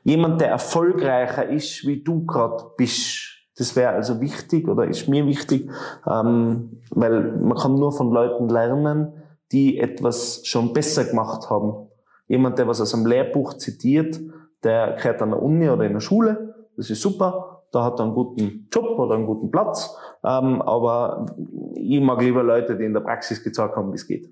Jemand, 0.04 0.40
der 0.40 0.48
erfolgreicher 0.48 1.48
ist, 1.48 1.86
wie 1.86 2.02
du 2.02 2.24
gerade 2.24 2.64
bist. 2.76 3.28
Das 3.56 3.76
wäre 3.76 3.92
also 3.92 4.20
wichtig 4.20 4.66
oder 4.66 4.86
ist 4.86 5.08
mir 5.08 5.26
wichtig, 5.26 5.70
ähm, 6.10 6.80
weil 6.90 7.20
man 7.32 7.56
kann 7.56 7.74
nur 7.74 7.92
von 7.92 8.10
Leuten 8.10 8.48
lernen, 8.48 9.12
die 9.52 9.78
etwas 9.78 10.40
schon 10.44 10.72
besser 10.72 11.04
gemacht 11.04 11.50
haben. 11.50 11.88
Jemand, 12.26 12.58
der 12.58 12.66
was 12.66 12.80
aus 12.80 12.94
einem 12.94 13.06
Lehrbuch 13.06 13.54
zitiert, 13.54 14.18
der 14.64 14.94
gehört 14.94 15.20
an 15.22 15.30
der 15.30 15.42
Uni 15.42 15.68
oder 15.68 15.84
in 15.84 15.92
der 15.92 16.00
Schule, 16.00 16.54
das 16.76 16.88
ist 16.88 17.02
super, 17.02 17.62
da 17.72 17.84
hat 17.84 18.00
er 18.00 18.04
einen 18.04 18.14
guten 18.14 18.68
Job 18.72 18.98
oder 18.98 19.14
einen 19.14 19.26
guten 19.26 19.50
Platz, 19.50 19.94
ähm, 20.24 20.62
aber 20.62 21.26
ich 21.74 22.00
mag 22.00 22.20
lieber 22.20 22.42
Leute, 22.42 22.76
die 22.76 22.84
in 22.84 22.94
der 22.94 23.00
Praxis 23.00 23.42
gezeigt 23.42 23.76
haben, 23.76 23.92
wie 23.92 23.96
es 23.96 24.06
geht. 24.06 24.30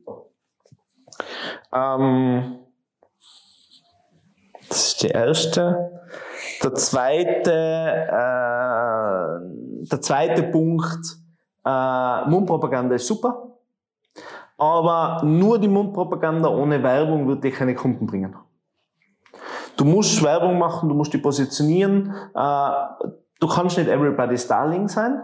Ähm, 1.72 2.60
das 4.68 4.88
ist 4.88 5.02
die 5.02 5.08
erste. 5.08 5.90
Der 6.62 6.74
zweite, 6.74 7.52
äh, 7.52 8.20
der 9.90 10.00
zweite 10.00 10.44
Punkt, 10.44 11.18
äh, 11.64 12.24
Mundpropaganda 12.28 12.94
ist 12.94 13.06
super. 13.06 13.49
Aber 14.60 15.22
nur 15.24 15.58
die 15.58 15.68
Mundpropaganda 15.68 16.50
ohne 16.50 16.82
Werbung 16.82 17.26
wird 17.26 17.42
dir 17.42 17.50
keine 17.50 17.74
Kunden 17.74 18.06
bringen. 18.06 18.36
Du 19.78 19.86
musst 19.86 20.22
Werbung 20.22 20.58
machen, 20.58 20.90
du 20.90 20.94
musst 20.94 21.14
die 21.14 21.18
positionieren. 21.18 22.14
Äh, 22.34 22.70
du 23.40 23.48
kannst 23.48 23.78
nicht 23.78 23.88
everybody's 23.88 24.46
darling 24.46 24.86
sein, 24.86 25.22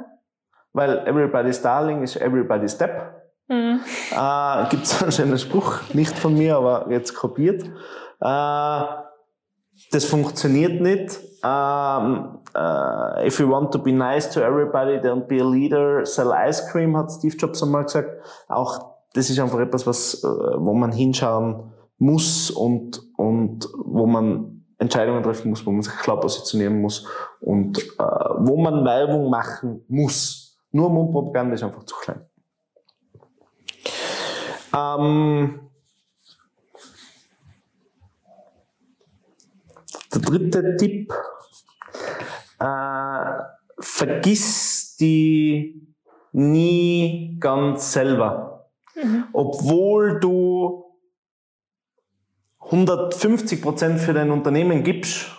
weil 0.72 1.06
everybody's 1.06 1.60
darling 1.60 2.02
ist 2.02 2.16
everybody's 2.16 2.72
step. 2.72 3.12
Mhm. 3.48 3.80
Äh, 4.12 4.68
Gibt 4.70 4.84
es 4.84 5.02
einen 5.02 5.12
schönen 5.12 5.38
Spruch, 5.38 5.80
nicht 5.92 6.18
von 6.18 6.32
mir, 6.32 6.56
aber 6.56 6.90
jetzt 6.90 7.14
kopiert. 7.14 7.62
Äh, 7.62 8.80
das 9.90 10.06
funktioniert 10.06 10.80
nicht. 10.80 11.20
Um, 11.44 12.38
uh, 12.56 13.20
if 13.22 13.38
you 13.38 13.48
want 13.48 13.70
to 13.70 13.78
be 13.78 13.92
nice 13.92 14.30
to 14.30 14.40
everybody, 14.40 14.96
don't 14.96 15.28
be 15.28 15.38
a 15.38 15.44
leader. 15.44 16.06
Sell 16.06 16.32
ice 16.32 16.66
cream, 16.72 16.96
hat 16.96 17.12
Steve 17.12 17.36
Jobs 17.36 17.62
einmal 17.62 17.84
gesagt. 17.84 18.08
Auch 18.48 18.95
das 19.16 19.30
ist 19.30 19.38
einfach 19.38 19.58
etwas, 19.60 19.86
was, 19.86 20.22
äh, 20.22 20.26
wo 20.26 20.74
man 20.74 20.92
hinschauen 20.92 21.72
muss 21.98 22.50
und, 22.50 23.02
und 23.16 23.66
wo 23.74 24.06
man 24.06 24.64
Entscheidungen 24.78 25.22
treffen 25.22 25.48
muss, 25.48 25.64
wo 25.64 25.70
man 25.70 25.80
sich 25.80 25.94
klar 25.94 26.20
positionieren 26.20 26.80
muss 26.80 27.06
und 27.40 27.78
äh, 27.78 28.02
wo 28.02 28.58
man 28.58 28.84
Werbung 28.84 29.30
machen 29.30 29.84
muss. 29.88 30.60
Nur 30.70 30.90
Mundpropaganda 30.90 31.54
ist 31.54 31.62
einfach 31.62 31.84
zu 31.84 31.96
klein. 31.96 32.20
Ähm, 34.74 35.60
der 40.12 40.20
dritte 40.20 40.76
Tipp, 40.76 41.14
äh, 42.58 43.42
vergiss 43.78 44.96
die 44.96 45.86
nie 46.32 47.38
ganz 47.40 47.94
selber. 47.94 48.55
Obwohl 49.32 50.20
du 50.20 50.84
150 52.60 53.62
Prozent 53.62 54.00
für 54.00 54.12
dein 54.12 54.30
Unternehmen 54.30 54.82
gibst, 54.82 55.30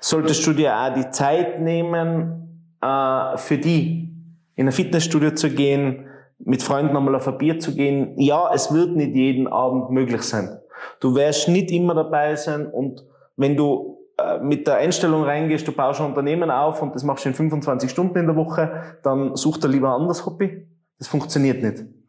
solltest 0.00 0.46
du 0.46 0.52
dir 0.52 0.76
auch 0.76 0.94
die 0.94 1.10
Zeit 1.10 1.60
nehmen, 1.60 2.74
äh, 2.82 3.36
für 3.36 3.58
die 3.58 4.10
in 4.56 4.66
ein 4.66 4.72
Fitnessstudio 4.72 5.32
zu 5.32 5.50
gehen, 5.50 6.06
mit 6.38 6.62
Freunden 6.62 6.96
einmal 6.96 7.14
auf 7.14 7.28
ein 7.28 7.38
Bier 7.38 7.58
zu 7.58 7.74
gehen. 7.74 8.18
Ja, 8.18 8.50
es 8.52 8.72
wird 8.72 8.96
nicht 8.96 9.14
jeden 9.14 9.46
Abend 9.46 9.90
möglich 9.90 10.22
sein. 10.22 10.58
Du 11.00 11.14
wirst 11.14 11.48
nicht 11.48 11.70
immer 11.70 11.94
dabei 11.94 12.34
sein 12.36 12.66
und 12.66 13.04
wenn 13.36 13.56
du 13.56 13.98
äh, 14.18 14.38
mit 14.38 14.66
der 14.66 14.76
Einstellung 14.76 15.22
reingehst, 15.24 15.68
du 15.68 15.72
baust 15.72 16.00
ein 16.00 16.06
Unternehmen 16.06 16.50
auf 16.50 16.82
und 16.82 16.94
das 16.94 17.04
machst 17.04 17.24
du 17.24 17.28
in 17.28 17.34
25 17.34 17.90
Stunden 17.90 18.18
in 18.18 18.26
der 18.26 18.36
Woche, 18.36 18.98
dann 19.02 19.36
such 19.36 19.58
dir 19.58 19.68
lieber 19.68 19.88
ein 19.88 20.00
anderes 20.00 20.24
Hobby. 20.24 20.66
Das 20.98 21.08
funktioniert 21.08 21.62
nicht. 21.62 21.99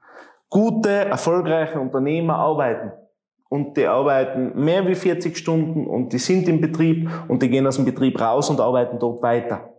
Gute, 0.52 0.90
erfolgreiche 0.90 1.80
Unternehmer 1.80 2.36
arbeiten. 2.36 2.92
Und 3.50 3.78
die 3.78 3.86
arbeiten 3.86 4.52
mehr 4.64 4.86
wie 4.86 4.96
40 4.96 5.38
Stunden 5.38 5.88
und 5.88 6.14
die 6.14 6.20
sind 6.20 6.48
im 6.48 6.62
Betrieb 6.62 7.10
und 7.30 7.42
die 7.42 7.50
gehen 7.50 7.66
aus 7.66 7.78
dem 7.78 7.86
Betrieb 7.86 8.20
raus 8.20 8.50
und 8.50 8.60
arbeiten 8.60 9.00
dort 9.00 9.24
weiter. 9.24 9.70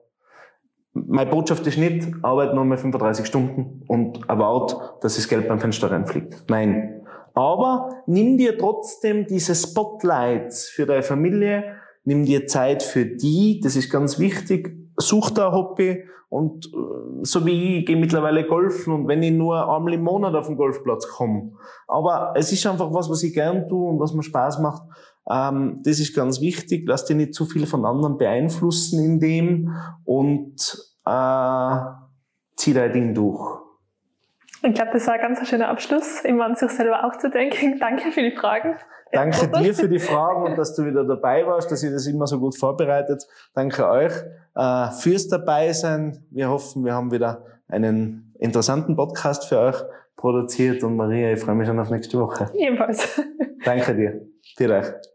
Meine 0.94 1.30
Botschaft 1.30 1.66
ist 1.66 1.78
nicht, 1.78 2.08
arbeite 2.22 2.54
nur 2.54 2.64
mehr 2.64 2.78
35 2.78 3.26
Stunden 3.26 3.82
und 3.86 4.28
erwarte, 4.28 4.76
dass 5.02 5.16
das 5.16 5.28
Geld 5.28 5.46
beim 5.46 5.60
Fenster 5.60 5.90
reinfliegt. 5.90 6.44
Nein. 6.48 7.02
Aber 7.34 7.90
nimm 8.06 8.38
dir 8.38 8.56
trotzdem 8.56 9.26
diese 9.26 9.54
Spotlights 9.54 10.68
für 10.68 10.86
deine 10.86 11.02
Familie, 11.02 11.76
nimm 12.04 12.24
dir 12.24 12.46
Zeit 12.46 12.82
für 12.82 13.04
die, 13.04 13.60
das 13.62 13.76
ist 13.76 13.90
ganz 13.90 14.18
wichtig. 14.18 14.81
Such 14.96 15.30
da 15.30 15.48
ein 15.48 15.54
Hobby 15.54 16.04
und 16.28 16.66
äh, 16.66 17.24
so 17.24 17.44
wie 17.44 17.78
ich 17.78 17.86
gehe 17.86 17.96
mittlerweile 17.96 18.46
golfen 18.46 18.94
und 18.94 19.08
wenn 19.08 19.22
ich 19.22 19.32
nur 19.32 19.68
einmal 19.68 19.92
im 19.92 20.02
Monat 20.02 20.34
auf 20.34 20.46
den 20.46 20.56
Golfplatz 20.56 21.08
komme. 21.08 21.52
Aber 21.86 22.32
es 22.36 22.52
ist 22.52 22.66
einfach 22.66 22.92
was, 22.92 23.10
was 23.10 23.22
ich 23.22 23.34
gern 23.34 23.68
tue 23.68 23.90
und 23.90 24.00
was 24.00 24.14
mir 24.14 24.22
Spaß 24.22 24.60
macht. 24.60 24.82
Ähm, 25.30 25.80
das 25.84 26.00
ist 26.00 26.14
ganz 26.14 26.40
wichtig. 26.40 26.84
Lass 26.86 27.04
dich 27.04 27.16
nicht 27.16 27.34
zu 27.34 27.44
viel 27.44 27.66
von 27.66 27.84
anderen 27.84 28.18
beeinflussen 28.18 29.04
in 29.04 29.20
dem 29.20 29.74
und 30.04 30.54
äh, 31.04 31.76
zieh 32.56 32.74
dein 32.74 32.92
Ding 32.92 33.14
durch. 33.14 33.61
Ich 34.64 34.74
glaube, 34.74 34.90
das 34.92 35.06
war 35.08 35.14
ein 35.14 35.20
ganz 35.20 35.46
schöner 35.48 35.68
Abschluss, 35.68 36.20
immer 36.24 36.44
an 36.44 36.54
sich 36.54 36.70
selber 36.70 37.04
auch 37.04 37.16
zu 37.16 37.30
denken. 37.30 37.78
Danke 37.80 38.12
für 38.12 38.22
die 38.22 38.36
Fragen. 38.36 38.76
Danke 39.10 39.48
dir 39.60 39.74
für 39.74 39.88
die 39.88 39.98
Fragen 39.98 40.44
und 40.44 40.56
dass 40.56 40.74
du 40.74 40.84
wieder 40.84 41.04
dabei 41.04 41.46
warst, 41.46 41.70
dass 41.70 41.82
ihr 41.82 41.90
das 41.90 42.06
immer 42.06 42.26
so 42.26 42.38
gut 42.38 42.56
vorbereitet. 42.56 43.26
Danke 43.54 43.88
euch 43.88 44.12
äh, 44.54 44.90
fürs 44.90 45.28
Dabeisein. 45.28 46.24
Wir 46.30 46.48
hoffen, 46.48 46.84
wir 46.84 46.94
haben 46.94 47.10
wieder 47.10 47.44
einen 47.68 48.34
interessanten 48.38 48.96
Podcast 48.96 49.48
für 49.48 49.58
euch 49.58 49.76
produziert 50.16 50.84
und 50.84 50.96
Maria, 50.96 51.32
ich 51.32 51.40
freue 51.40 51.56
mich 51.56 51.66
schon 51.66 51.80
auf 51.80 51.90
nächste 51.90 52.18
Woche. 52.20 52.48
Ebenfalls. 52.54 53.20
Danke 53.64 53.94
dir. 53.94 54.20
Dir 54.58 54.70
euch. 54.70 55.11